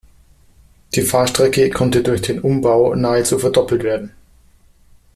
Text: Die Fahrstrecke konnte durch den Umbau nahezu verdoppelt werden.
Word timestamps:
Die 0.95 1.03
Fahrstrecke 1.03 1.69
konnte 1.69 2.01
durch 2.01 2.23
den 2.23 2.41
Umbau 2.41 2.95
nahezu 2.95 3.37
verdoppelt 3.37 3.83
werden. 3.83 4.11